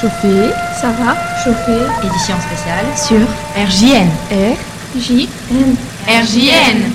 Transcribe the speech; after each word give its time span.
Chauffer, 0.00 0.50
Ça 0.80 0.90
va? 0.90 1.16
Chauffer. 1.42 1.86
Édition 2.04 2.34
spéciale 2.40 2.86
Sur 2.96 3.20
RJN. 3.56 4.08
R, 4.30 4.56
J, 4.98 5.28
N. 5.50 5.76
RJN 6.08 6.90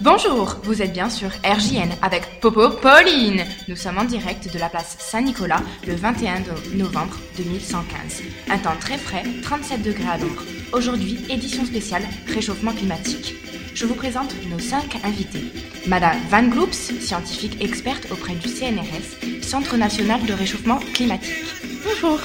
Bonjour, 0.00 0.56
vous 0.62 0.80
êtes 0.80 0.92
bien 0.92 1.10
sur 1.10 1.28
RJN 1.28 1.90
avec 2.02 2.40
Popo 2.40 2.70
Pauline. 2.70 3.44
Nous 3.66 3.74
sommes 3.74 3.98
en 3.98 4.04
direct 4.04 4.52
de 4.52 4.58
la 4.58 4.68
place 4.68 4.96
Saint-Nicolas 5.00 5.60
le 5.86 5.94
21 5.94 6.40
no- 6.40 6.44
novembre 6.84 7.16
2115. 7.36 8.22
Un 8.50 8.58
temps 8.58 8.76
très 8.80 8.96
frais, 8.96 9.24
37 9.42 9.82
degrés 9.82 10.08
à 10.08 10.16
l'ombre. 10.18 10.42
Aujourd'hui, 10.72 11.18
édition 11.30 11.64
spéciale 11.64 12.02
réchauffement 12.26 12.72
climatique. 12.72 13.34
Je 13.74 13.86
vous 13.86 13.94
présente 13.94 14.34
nos 14.50 14.58
cinq 14.58 15.02
invités. 15.02 15.44
Madame 15.86 16.18
Van 16.30 16.42
Gloops, 16.42 16.92
scientifique 17.00 17.62
experte 17.62 18.06
auprès 18.10 18.34
du 18.34 18.48
CNRS, 18.48 19.42
Centre 19.42 19.78
national 19.78 20.24
de 20.26 20.34
réchauffement 20.34 20.78
climatique. 20.92 21.44
Bonjour. 21.84 22.20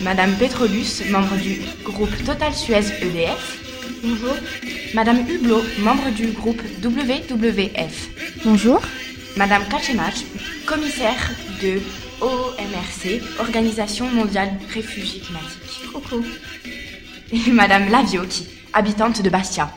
Madame 0.00 0.32
Petrolus, 0.38 1.02
membre 1.10 1.36
du 1.36 1.60
groupe 1.84 2.16
Total 2.24 2.54
Suez 2.54 2.86
EDF. 3.02 3.58
Bonjour. 4.02 4.34
Madame 4.94 5.20
Hublot, 5.28 5.62
membre 5.80 6.10
du 6.10 6.28
groupe 6.28 6.62
WWF. 6.82 8.08
Bonjour. 8.44 8.80
Madame 9.36 9.68
Kachemach, 9.68 10.24
commissaire 10.64 11.32
de 11.60 11.80
OMRC, 12.22 13.20
Organisation 13.38 14.08
mondiale 14.08 14.52
réfugiés 14.72 15.20
climatiques. 15.20 15.92
Coucou. 15.92 16.24
Et 17.32 17.52
Madame 17.52 17.88
Lavioki, 17.88 18.48
habitante 18.72 19.22
de 19.22 19.30
Bastia. 19.30 19.70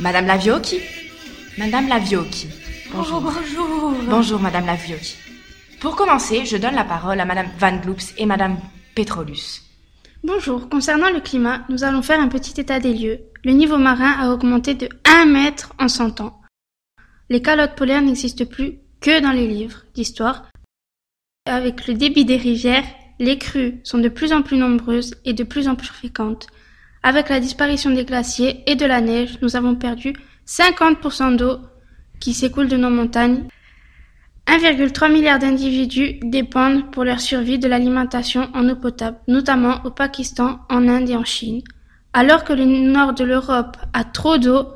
Madame 0.00 0.26
Lavioki 0.26 0.80
Madame 1.58 1.88
Lavioki. 1.88 2.48
Bonjour. 2.90 3.20
bonjour. 3.20 3.92
Bonjour 4.08 4.40
Madame 4.40 4.64
Lavioki. 4.64 5.16
Pour 5.78 5.94
commencer, 5.94 6.46
je 6.46 6.56
donne 6.56 6.74
la 6.74 6.84
parole 6.84 7.20
à 7.20 7.26
Madame 7.26 7.50
Van 7.58 7.76
Gloops 7.76 8.14
et 8.16 8.24
Madame 8.24 8.56
Petrolus. 8.94 9.60
Bonjour. 10.24 10.70
Concernant 10.70 11.10
le 11.10 11.20
climat, 11.20 11.66
nous 11.68 11.84
allons 11.84 12.00
faire 12.00 12.20
un 12.20 12.28
petit 12.28 12.58
état 12.58 12.80
des 12.80 12.94
lieux. 12.94 13.20
Le 13.44 13.52
niveau 13.52 13.76
marin 13.76 14.12
a 14.12 14.30
augmenté 14.30 14.72
de 14.72 14.88
1 15.04 15.26
mètre 15.26 15.74
en 15.78 15.88
100 15.88 16.22
ans. 16.22 16.40
Les 17.28 17.42
calottes 17.42 17.74
polaires 17.74 18.00
n'existent 18.00 18.46
plus 18.46 18.78
que 19.02 19.20
dans 19.20 19.32
les 19.32 19.46
livres 19.46 19.82
d'histoire. 19.92 20.48
Avec 21.44 21.86
le 21.86 21.92
débit 21.92 22.24
des 22.24 22.38
rivières, 22.38 22.86
les 23.22 23.38
crues 23.38 23.80
sont 23.84 23.98
de 23.98 24.08
plus 24.08 24.32
en 24.32 24.42
plus 24.42 24.56
nombreuses 24.56 25.14
et 25.24 25.32
de 25.32 25.44
plus 25.44 25.68
en 25.68 25.76
plus 25.76 25.86
fréquentes. 25.86 26.48
Avec 27.04 27.28
la 27.28 27.38
disparition 27.38 27.90
des 27.90 28.04
glaciers 28.04 28.64
et 28.66 28.74
de 28.74 28.84
la 28.84 29.00
neige, 29.00 29.38
nous 29.42 29.54
avons 29.54 29.76
perdu 29.76 30.12
50% 30.48 31.36
d'eau 31.36 31.58
qui 32.18 32.34
s'écoule 32.34 32.66
de 32.66 32.76
nos 32.76 32.90
montagnes. 32.90 33.44
1,3 34.48 35.12
milliard 35.12 35.38
d'individus 35.38 36.18
dépendent 36.24 36.90
pour 36.90 37.04
leur 37.04 37.20
survie 37.20 37.60
de 37.60 37.68
l'alimentation 37.68 38.50
en 38.54 38.68
eau 38.68 38.74
potable, 38.74 39.18
notamment 39.28 39.80
au 39.84 39.90
Pakistan, 39.90 40.58
en 40.68 40.88
Inde 40.88 41.08
et 41.08 41.16
en 41.16 41.24
Chine. 41.24 41.62
Alors 42.12 42.42
que 42.42 42.52
le 42.52 42.64
nord 42.64 43.14
de 43.14 43.22
l'Europe 43.22 43.76
a 43.92 44.02
trop 44.02 44.36
d'eau, 44.36 44.66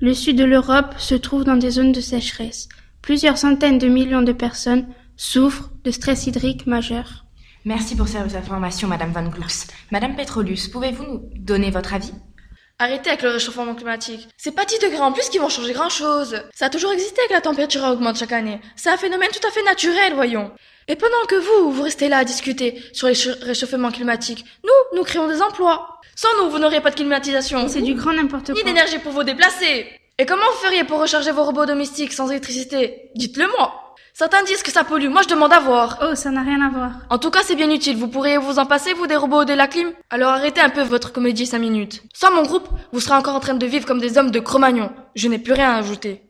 le 0.00 0.14
sud 0.14 0.38
de 0.38 0.44
l'Europe 0.44 0.94
se 0.96 1.14
trouve 1.14 1.44
dans 1.44 1.56
des 1.56 1.72
zones 1.72 1.92
de 1.92 2.00
sécheresse. 2.00 2.70
Plusieurs 3.02 3.36
centaines 3.36 3.78
de 3.78 3.88
millions 3.88 4.22
de 4.22 4.32
personnes 4.32 4.86
souffrent 5.18 5.70
de 5.84 5.90
stress 5.90 6.26
hydrique 6.26 6.66
majeur. 6.66 7.26
Merci 7.64 7.94
pour 7.96 8.08
ces 8.08 8.16
informations, 8.36 8.88
Madame 8.88 9.12
Van 9.12 9.24
Gloops. 9.28 9.66
Madame 9.90 10.16
Petrolus, 10.16 10.68
pouvez-vous 10.68 11.04
nous 11.04 11.30
donner 11.36 11.70
votre 11.70 11.92
avis? 11.94 12.12
Arrêtez 12.78 13.10
avec 13.10 13.20
le 13.22 13.28
réchauffement 13.30 13.74
climatique. 13.74 14.26
C'est 14.38 14.54
pas 14.54 14.64
10 14.64 14.78
degrés 14.78 15.00
en 15.00 15.12
plus 15.12 15.28
qui 15.28 15.36
vont 15.38 15.50
changer 15.50 15.74
grand 15.74 15.90
chose. 15.90 16.40
Ça 16.54 16.66
a 16.66 16.70
toujours 16.70 16.92
existé 16.92 17.20
que 17.28 17.34
la 17.34 17.42
température 17.42 17.84
augmente 17.84 18.16
chaque 18.18 18.32
année. 18.32 18.58
C'est 18.76 18.88
un 18.88 18.96
phénomène 18.96 19.28
tout 19.30 19.46
à 19.46 19.50
fait 19.50 19.62
naturel, 19.62 20.14
voyons. 20.14 20.50
Et 20.88 20.96
pendant 20.96 21.26
que 21.28 21.34
vous, 21.34 21.72
vous 21.72 21.82
restez 21.82 22.08
là 22.08 22.18
à 22.18 22.24
discuter 22.24 22.82
sur 22.94 23.08
les 23.08 23.14
ch- 23.14 23.36
réchauffements 23.42 23.90
climatiques, 23.90 24.46
nous, 24.64 24.96
nous 24.98 25.04
créons 25.04 25.28
des 25.28 25.42
emplois. 25.42 26.00
Sans 26.16 26.28
nous, 26.42 26.50
vous 26.50 26.58
n'aurez 26.58 26.80
pas 26.80 26.88
de 26.90 26.94
climatisation. 26.96 27.68
C'est 27.68 27.82
du 27.82 27.94
grand 27.94 28.14
n'importe 28.14 28.48
Ni 28.48 28.54
quoi. 28.54 28.64
d'énergie 28.64 28.98
pour 28.98 29.12
vous 29.12 29.24
déplacer. 29.24 29.86
Et 30.18 30.24
comment 30.24 30.42
vous 30.50 30.66
feriez 30.66 30.84
pour 30.84 31.00
recharger 31.00 31.32
vos 31.32 31.44
robots 31.44 31.66
domestiques 31.66 32.14
sans 32.14 32.30
électricité? 32.30 33.10
Dites-le 33.14 33.46
moi. 33.58 33.89
Certains 34.12 34.42
disent 34.44 34.62
que 34.62 34.70
ça 34.70 34.84
pollue, 34.84 35.08
moi 35.08 35.22
je 35.22 35.28
demande 35.28 35.52
à 35.52 35.60
voir. 35.60 35.98
Oh, 36.02 36.14
ça 36.14 36.30
n'a 36.30 36.42
rien 36.42 36.60
à 36.60 36.68
voir. 36.68 36.92
En 37.08 37.18
tout 37.18 37.30
cas, 37.30 37.40
c'est 37.44 37.54
bien 37.54 37.70
utile. 37.70 37.96
Vous 37.96 38.08
pourriez 38.08 38.38
vous 38.38 38.58
en 38.58 38.66
passer, 38.66 38.92
vous, 38.92 39.06
des 39.06 39.16
robots 39.16 39.44
de 39.44 39.54
la 39.54 39.66
clim? 39.66 39.88
Alors 40.10 40.30
arrêtez 40.30 40.60
un 40.60 40.68
peu 40.68 40.82
votre 40.82 41.12
comédie 41.12 41.46
5 41.46 41.58
minutes. 41.58 42.02
Sans 42.12 42.34
mon 42.34 42.42
groupe, 42.42 42.68
vous 42.92 43.00
serez 43.00 43.14
encore 43.14 43.36
en 43.36 43.40
train 43.40 43.54
de 43.54 43.66
vivre 43.66 43.86
comme 43.86 44.00
des 44.00 44.18
hommes 44.18 44.30
de 44.30 44.40
Cro-Magnon. 44.40 44.90
Je 45.14 45.28
n'ai 45.28 45.38
plus 45.38 45.52
rien 45.52 45.70
à 45.70 45.76
ajouter. 45.76 46.22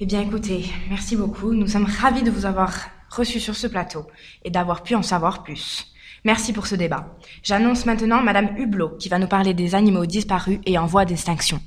Eh 0.00 0.06
bien, 0.06 0.20
écoutez, 0.20 0.66
merci 0.90 1.16
beaucoup. 1.16 1.52
Nous 1.52 1.68
sommes 1.68 1.86
ravis 1.86 2.22
de 2.22 2.30
vous 2.30 2.44
avoir 2.44 2.72
reçu 3.10 3.40
sur 3.40 3.54
ce 3.54 3.66
plateau 3.66 4.06
et 4.44 4.50
d'avoir 4.50 4.82
pu 4.82 4.94
en 4.94 5.02
savoir 5.02 5.42
plus. 5.42 5.86
Merci 6.24 6.52
pour 6.52 6.66
ce 6.66 6.74
débat. 6.74 7.14
J'annonce 7.42 7.86
maintenant 7.86 8.20
Madame 8.20 8.56
Hublot 8.58 8.96
qui 8.98 9.08
va 9.08 9.18
nous 9.18 9.28
parler 9.28 9.54
des 9.54 9.74
animaux 9.74 10.06
disparus 10.06 10.58
et 10.66 10.76
en 10.76 10.86
voie 10.86 11.04
d'extinction. 11.04 11.60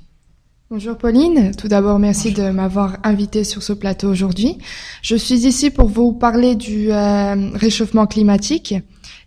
Bonjour 0.72 1.00
Pauline, 1.00 1.50
tout 1.56 1.68
d'abord 1.68 1.98
merci 1.98 2.32
de 2.32 2.52
m'avoir 2.52 2.98
invité 3.04 3.44
sur 3.44 3.64
ce 3.64 3.74
plateau 3.74 4.08
aujourd'hui. 4.08 4.60
Je 5.02 5.16
suis 5.16 5.48
ici 5.48 5.72
pour 5.72 5.88
vous 5.88 6.14
parler 6.14 6.54
du 6.54 6.92
euh, 6.92 7.50
réchauffement 7.56 8.06
climatique 8.06 8.76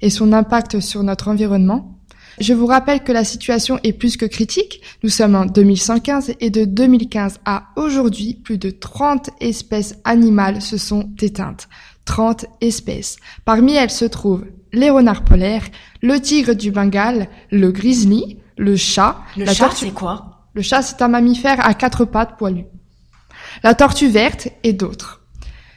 et 0.03 0.09
son 0.09 0.33
impact 0.33 0.79
sur 0.79 1.03
notre 1.03 1.27
environnement. 1.27 1.99
Je 2.39 2.55
vous 2.55 2.67
rappelle 2.67 3.03
que 3.03 3.11
la 3.11 3.25
situation 3.25 3.81
est 3.83 3.93
plus 3.93 4.17
que 4.17 4.25
critique. 4.25 4.83
Nous 5.03 5.09
sommes 5.09 5.35
en 5.35 5.45
2115 5.45 6.35
et 6.39 6.51
de 6.51 6.65
2015 6.65 7.41
à 7.45 7.65
aujourd'hui, 7.75 8.35
plus 8.35 8.59
de 8.59 8.71
30 8.71 9.31
espèces 9.41 9.97
animales 10.05 10.63
se 10.63 10.77
sont 10.77 11.11
éteintes. 11.21 11.69
30 12.05 12.47
espèces. 12.61 13.17
Parmi 13.45 13.75
elles 13.75 13.91
se 13.91 14.05
trouvent 14.05 14.47
les 14.73 14.91
renards 14.91 15.25
polaires, 15.25 15.65
le 16.03 16.21
tigre 16.21 16.55
du 16.55 16.71
Bengale, 16.71 17.27
le 17.51 17.73
grizzly, 17.73 18.39
le 18.57 18.77
chat, 18.77 19.17
Le 19.37 19.45
la 19.45 19.55
chat, 19.55 19.65
tortue 19.65 19.87
c'est 19.87 19.93
quoi? 19.93 20.32
Le 20.55 20.63
chat, 20.63 20.83
c'est 20.83 21.03
un 21.03 21.09
mammifère 21.09 21.65
à 21.65 21.75
quatre 21.75 22.05
pattes 22.05 22.37
poilu. 22.37 22.65
La 23.63 23.75
tortue 23.75 24.09
verte 24.09 24.49
et 24.63 24.73
d'autres. 24.73 25.23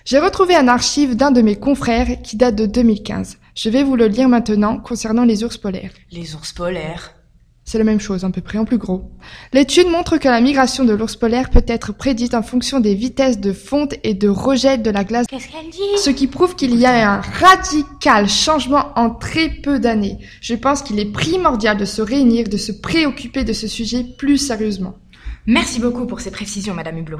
J'ai 0.06 0.20
retrouvé 0.20 0.56
un 0.56 0.68
archive 0.68 1.16
d'un 1.16 1.32
de 1.32 1.42
mes 1.42 1.56
confrères 1.56 2.22
qui 2.22 2.38
date 2.38 2.56
de 2.56 2.66
2015. 2.66 3.38
Je 3.56 3.70
vais 3.70 3.84
vous 3.84 3.96
le 3.96 4.08
lire 4.08 4.30
maintenant 4.30 4.78
concernant 4.78 5.24
les 5.24 5.44
ours 5.44 5.58
polaires. 5.58 5.94
Les 6.12 6.36
ours 6.36 6.54
polaires. 6.54 7.15
C'est 7.68 7.80
la 7.80 7.84
même 7.84 8.00
chose, 8.00 8.24
à 8.24 8.30
peu 8.30 8.42
près 8.42 8.60
en 8.60 8.66
plus 8.66 8.78
gros. 8.78 9.12
L'étude 9.52 9.88
montre 9.88 10.20
que 10.20 10.28
la 10.28 10.40
migration 10.40 10.86
de 10.86 10.94
l'ours 10.94 11.16
polaire 11.16 11.50
peut 11.50 11.66
être 11.68 11.94
prédite 11.94 12.36
en 12.36 12.44
fonction 12.44 12.80
des 12.80 12.94
vitesses 12.94 13.40
de 13.40 13.54
fonte 13.54 13.96
et 14.04 14.14
de 14.14 14.30
rejet 14.30 14.78
de 14.78 14.92
la 14.92 15.04
glace, 15.04 15.26
Qu'est-ce 15.28 15.48
qu'elle 15.48 15.72
dit? 15.72 15.98
Ce 15.98 16.12
qui 16.12 16.28
prouve 16.28 16.56
qu'il 16.56 16.76
y 16.76 16.86
a 16.86 17.16
un 17.16 17.22
radical 17.22 18.30
changement 18.30 18.92
en 18.96 19.10
très 19.10 19.50
peu 19.50 19.80
d'années. 19.80 20.20
Je 20.42 20.54
pense 20.54 20.84
qu'il 20.84 21.00
est 21.00 21.12
primordial 21.12 21.76
de 21.76 21.86
se 21.86 22.04
réunir, 22.04 22.50
de 22.50 22.58
se 22.58 22.72
préoccuper 22.72 23.44
de 23.44 23.54
ce 23.54 23.68
sujet 23.68 24.06
plus 24.16 24.38
sérieusement. 24.38 24.94
Merci 25.48 25.80
beaucoup 25.80 26.06
pour 26.06 26.22
ces 26.22 26.32
précisions, 26.32 26.76
Madame 26.76 27.00
Hublot. 27.00 27.20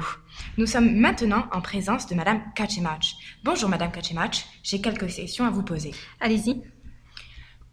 Nous 0.58 0.66
sommes 0.66 0.94
maintenant 0.94 1.46
en 1.52 1.60
présence 1.60 2.06
de 2.06 2.14
Madame 2.14 2.40
Kachemach. 2.54 3.16
Bonjour, 3.42 3.68
Madame 3.68 3.90
Kachemach. 3.90 4.44
J'ai 4.62 4.80
quelques 4.80 5.08
questions 5.08 5.44
à 5.44 5.50
vous 5.50 5.62
poser. 5.62 5.90
Allez-y. 6.20 6.62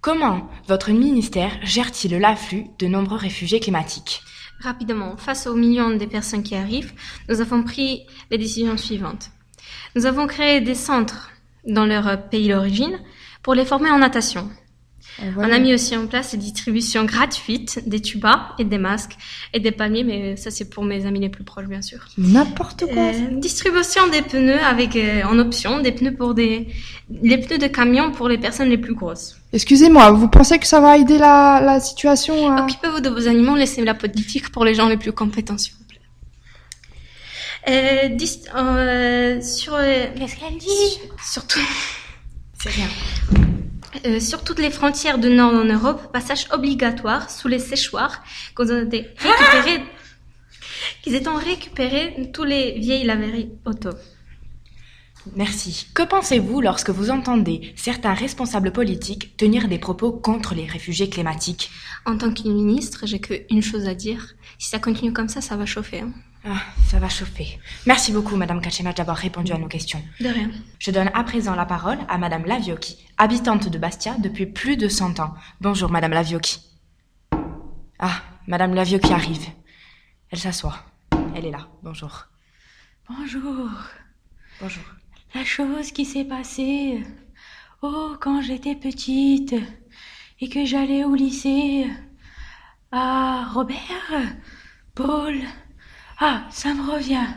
Comment 0.04 0.50
votre 0.68 0.92
ministère 0.92 1.54
gère-t-il 1.62 2.20
l'afflux 2.20 2.66
de 2.78 2.88
nombreux 2.88 3.16
réfugiés 3.16 3.62
climatiques 3.62 4.22
Rapidement, 4.60 5.16
face 5.16 5.48
aux 5.48 5.56
millions 5.56 5.92
de 5.92 6.04
personnes 6.04 6.44
qui 6.44 6.56
arrivent, 6.56 6.92
nous 7.30 7.40
avons 7.40 7.64
pris 7.64 8.06
les 8.30 8.38
décisions 8.38 8.76
suivantes. 8.76 9.30
Nous 9.96 10.06
avons 10.06 10.28
créé 10.28 10.60
des 10.60 10.76
centres 10.76 11.32
dans 11.66 11.86
leur 11.86 12.28
pays 12.28 12.50
d'origine 12.50 13.00
pour 13.44 13.54
les 13.54 13.64
former 13.64 13.92
en 13.92 14.00
natation. 14.00 14.50
On 15.38 15.44
a 15.52 15.60
mis 15.60 15.74
aussi 15.74 15.96
en 15.96 16.08
place 16.08 16.32
des 16.32 16.38
distributions 16.38 17.06
gratuites 17.06 17.88
des 17.88 18.02
tubas 18.02 18.50
et 18.58 18.64
des 18.64 18.80
masques 18.80 19.16
et 19.54 19.60
des 19.60 19.72
palmiers, 19.72 20.04
mais 20.04 20.36
ça 20.38 20.50
c'est 20.50 20.70
pour 20.70 20.84
mes 20.84 21.06
amis 21.06 21.20
les 21.20 21.30
plus 21.30 21.44
proches 21.44 21.68
bien 21.68 21.82
sûr. 21.84 22.00
N'importe 22.18 22.86
quoi. 22.92 23.04
Euh, 23.04 23.40
distribution 23.40 24.08
des 24.08 24.24
pneus 24.24 24.60
avec 24.64 24.96
euh, 24.96 25.22
en 25.26 25.38
option 25.40 25.80
des 25.80 25.92
pneus 25.92 26.16
pour 26.16 26.34
des 26.34 26.68
les 27.22 27.38
pneus 27.38 27.60
de 27.60 27.68
camion 27.68 28.12
pour 28.12 28.28
les 28.28 28.40
personnes 28.40 28.70
les 28.70 28.78
plus 28.80 28.96
grosses. 28.96 29.38
Excusez-moi, 29.54 30.12
vous 30.12 30.30
pensez 30.30 30.58
que 30.58 30.66
ça 30.66 30.80
va 30.80 30.98
aider 30.98 31.20
la, 31.20 31.62
la 31.64 31.80
situation 31.80 32.52
à... 32.52 32.64
Occupez-vous 32.64 33.00
de 33.02 33.10
vos 33.10 33.28
animaux, 33.28 33.56
laissez 33.56 33.84
la 33.84 33.94
politique 33.94 34.50
pour 34.50 34.66
les 34.66 34.74
gens 34.74 34.88
les 34.90 34.98
plus 34.98 35.12
compétents, 35.12 35.60
s'il 35.60 35.74
vous 35.74 35.84
plaît. 35.84 36.00
Euh, 37.70 38.10
dis- 38.10 38.42
euh, 38.56 39.40
sur, 39.42 39.76
euh, 39.76 40.08
Qu'est-ce 40.18 40.36
qu'elle 40.38 40.58
dit? 40.58 41.00
Surtout, 41.24 41.60
C'est 42.60 42.72
rien. 42.72 42.88
Euh, 44.06 44.20
sur 44.20 44.44
toutes 44.44 44.60
les 44.60 44.72
frontières 44.72 45.18
du 45.18 45.30
Nord 45.30 45.54
en 45.54 45.64
Europe, 45.66 46.12
passage 46.12 46.48
obligatoire 46.52 47.30
sous 47.30 47.48
les 47.48 47.60
séchoirs 47.60 48.24
qu'ils 48.56 48.72
ont 48.72 48.90
récupérés, 48.90 49.84
qu'ils 51.02 51.30
ont 51.30 51.36
récupéré 51.36 52.30
tous 52.34 52.44
les 52.44 52.80
vieilles 52.80 53.06
laveries 53.06 53.50
auto. 53.66 53.90
Merci. 55.36 55.88
Que 55.94 56.04
pensez-vous 56.04 56.60
lorsque 56.60 56.90
vous 56.90 57.10
entendez 57.10 57.74
certains 57.78 58.14
responsables 58.14 58.72
politiques 58.72 59.38
tenir 59.38 59.70
des 59.70 59.80
propos 59.80 60.12
contre 60.12 60.54
les 60.54 60.66
réfugiés 60.66 61.10
climatiques 61.10 61.72
En 62.06 62.18
tant 62.18 62.34
que 62.34 62.48
ministre, 62.48 63.06
j'ai 63.06 63.20
qu'une 63.20 63.62
chose 63.62 63.88
à 63.88 63.96
dire. 63.96 64.34
Si 64.60 64.70
ça 64.70 64.80
continue 64.80 65.14
comme 65.14 65.30
ça, 65.30 65.40
ça 65.40 65.56
va 65.56 65.66
chauffer. 65.66 66.02
hein. 66.02 66.12
Ah, 66.46 66.62
ça 66.88 67.00
va 67.00 67.08
chauffer. 67.08 67.58
Merci 67.86 68.12
beaucoup, 68.12 68.36
Madame 68.36 68.60
Kachema, 68.60 68.92
d'avoir 68.92 69.16
répondu 69.16 69.54
à 69.54 69.58
nos 69.58 69.70
questions. 69.70 70.04
De 70.20 70.28
rien. 70.28 70.52
Je 70.78 70.92
donne 70.92 71.10
à 71.14 71.24
présent 71.24 71.56
la 71.56 71.66
parole 71.66 72.00
à 72.10 72.18
Madame 72.18 72.46
Lavioki, 72.46 72.98
habitante 73.18 73.70
de 73.70 73.78
Bastia 73.78 74.16
depuis 74.20 74.46
plus 74.46 74.76
de 74.76 74.90
100 74.90 75.22
ans. 75.22 75.36
Bonjour, 75.62 75.90
Madame 75.90 76.12
Lavioki. 76.12 76.60
Ah, 77.98 78.22
Madame 78.48 78.74
Lavioki 78.74 79.14
arrive. 79.14 79.48
Elle 80.32 80.40
s'assoit. 80.40 80.80
Elle 81.34 81.46
est 81.46 81.52
là. 81.52 81.70
Bonjour. 81.82 82.26
Bonjour. 83.10 83.70
Bonjour. 84.60 84.84
La 85.34 85.46
chose 85.46 85.92
qui 85.92 86.04
s'est 86.04 86.26
passée, 86.26 87.04
oh, 87.82 88.16
quand 88.20 88.42
j'étais 88.42 88.76
petite 88.76 89.56
et 90.42 90.50
que 90.50 90.66
j'allais 90.66 91.06
au 91.06 91.16
lycée. 91.16 91.88
Ah, 92.92 93.50
Robert, 93.54 94.12
Paul, 94.94 95.40
ah, 96.20 96.46
ça 96.50 96.74
me 96.74 96.92
revient. 96.92 97.28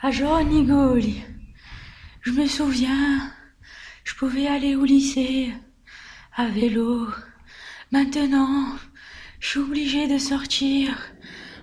À 0.00 0.10
Johnny. 0.10 1.22
Je 2.22 2.32
me 2.32 2.46
souviens, 2.46 3.32
je 4.04 4.14
pouvais 4.14 4.46
aller 4.46 4.74
au 4.74 4.84
lycée 4.84 5.52
à 6.36 6.46
vélo. 6.46 7.08
Maintenant, 7.90 8.76
je 9.40 9.48
suis 9.48 9.60
obligée 9.60 10.08
de 10.08 10.18
sortir 10.18 10.96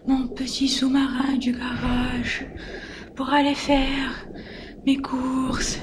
mon 0.07 0.27
petit 0.27 0.67
sous-marin 0.67 1.37
du 1.37 1.53
garage 1.53 2.45
pour 3.15 3.29
aller 3.29 3.55
faire 3.55 4.27
mes 4.85 4.97
courses. 4.97 5.79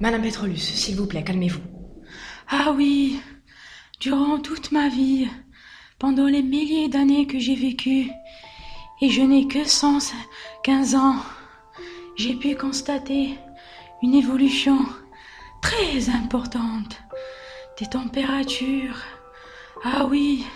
Madame 0.00 0.22
Petrolus, 0.22 0.62
s'il 0.62 0.96
vous 0.96 1.06
plaît, 1.06 1.24
calmez-vous. 1.24 1.60
Ah 2.48 2.72
oui, 2.76 3.20
durant 4.00 4.38
toute 4.38 4.72
ma 4.72 4.88
vie, 4.88 5.28
pendant 6.00 6.26
les 6.26 6.42
milliers 6.42 6.88
d'années 6.88 7.26
que 7.26 7.38
j'ai 7.38 7.54
vécues, 7.54 8.10
et 9.02 9.10
je 9.10 9.20
n'ai 9.20 9.46
que 9.46 9.64
115 9.64 10.94
ans, 10.94 11.16
j'ai 12.16 12.34
pu 12.34 12.56
constater 12.56 13.38
une 14.02 14.14
évolution 14.14 14.78
très 15.60 16.08
importante 16.08 17.02
des 17.78 17.86
températures. 17.86 18.96
Ah 19.84 20.06
oui, 20.06 20.46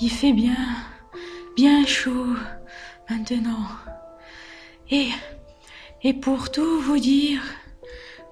il 0.00 0.10
fait 0.10 0.32
bien, 0.32 0.56
bien 1.56 1.84
chaud 1.84 2.36
maintenant. 3.08 3.66
Et, 4.88 5.08
et 6.04 6.14
pour 6.14 6.52
tout 6.52 6.80
vous 6.80 6.98
dire, 6.98 7.42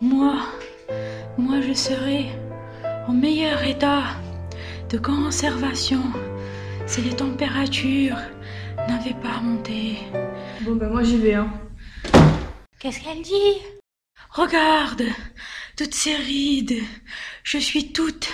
moi, 0.01 0.37
moi 1.37 1.61
je 1.61 1.73
serai 1.73 2.27
en 3.09 3.13
meilleur 3.13 3.65
état 3.65 4.05
de 4.89 4.99
conservation 4.99 6.03
si 6.87 7.03
les 7.03 7.15
températures 7.15 8.17
n'avaient 8.89 9.21
pas 9.21 9.41
monté. 9.43 9.99
Bon, 10.63 10.77
ben 10.77 10.89
moi 10.89 11.03
j'y 11.03 11.19
vais, 11.19 11.35
hein. 11.35 11.53
Qu'est-ce 12.79 13.01
qu'elle 13.01 13.23
dit? 13.23 13.59
Regarde, 14.31 15.05
toutes 15.77 15.95
ces 15.95 16.15
rides. 16.15 16.83
Je 17.43 17.59
suis 17.59 17.93
toute, 17.93 18.31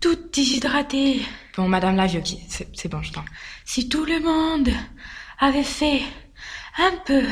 toute 0.00 0.34
déshydratée. 0.34 1.22
Bon, 1.56 1.68
Madame 1.68 1.96
Lavioki, 1.96 2.40
c'est 2.48 2.68
c'est 2.74 2.88
bon, 2.88 3.02
je 3.02 3.12
t'en. 3.12 3.24
Si 3.64 3.88
tout 3.88 4.04
le 4.04 4.18
monde 4.20 4.70
avait 5.38 5.62
fait 5.62 6.02
un 6.78 6.92
peu, 7.04 7.22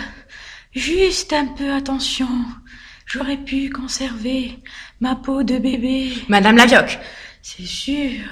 juste 0.73 1.33
un 1.33 1.47
peu 1.47 1.73
attention, 1.73 2.29
j'aurais 3.07 3.39
pu 3.39 3.71
conserver 3.71 4.63
ma 5.01 5.17
peau 5.17 5.43
de 5.43 5.59
bébé. 5.59 6.13
Madame 6.29 6.57
Lavioc 6.57 6.99
C'est 7.47 7.67
sûr. 7.67 8.25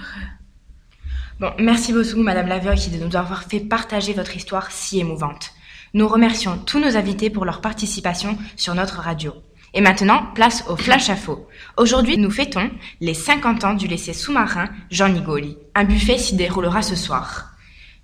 Bon, 1.39 1.51
merci 1.59 1.93
beaucoup, 1.93 2.23
Madame 2.23 2.47
Lavioki, 2.47 2.89
de 2.89 3.05
nous 3.05 3.15
avoir 3.15 3.43
fait 3.43 3.61
partager 3.61 4.15
votre 4.15 4.35
histoire 4.35 4.71
si 4.73 5.01
émouvante. 5.01 5.51
Nous 5.93 6.09
remercions 6.09 6.57
tous 6.57 6.81
nos 6.81 6.97
invités 6.97 7.29
pour 7.29 7.45
leur 7.45 7.61
participation 7.61 8.39
sur 8.57 8.75
notre 8.75 9.01
radio. 9.01 9.35
Et 9.75 9.83
maintenant, 9.83 10.25
place 10.35 10.65
au 10.67 10.77
flash 10.77 11.11
info. 11.11 11.47
Aujourd'hui, 11.77 12.17
nous 12.17 12.31
fêtons 12.31 12.71
les 13.03 13.13
50 13.13 13.65
ans 13.65 13.75
du 13.75 13.87
lycée 13.87 14.15
sous-marin 14.15 14.71
Jean 14.91 15.11
Nigoli. 15.11 15.59
Un 15.75 15.85
buffet 15.85 16.17
s'y 16.17 16.35
déroulera 16.35 16.81
ce 16.81 16.97
soir. 16.97 17.51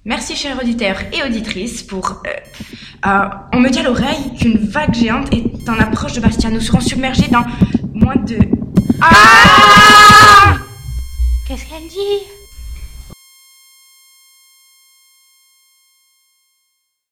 Merci, 0.04 0.36
chers 0.36 0.60
auditeurs 0.60 1.00
et 1.14 1.22
auditrices, 1.22 1.82
pour... 1.82 2.22
euh, 2.26 3.08
euh, 3.08 3.28
on 3.54 3.60
me 3.60 3.70
dit 3.70 3.78
à 3.78 3.84
l'oreille 3.84 4.34
qu'une 4.38 4.58
vague 4.58 4.94
géante 4.94 5.32
est 5.32 5.70
en 5.70 5.78
approche 5.78 6.12
de 6.12 6.20
Bastia. 6.20 6.50
Nous 6.50 6.60
serons 6.60 6.80
submergés 6.80 7.28
dans 7.28 7.46
moins 7.94 8.16
de... 8.16 8.36
Ah 9.00 9.77
Qu'est-ce 11.48 11.64
qu'elle 11.64 11.86
dit? 11.86 12.47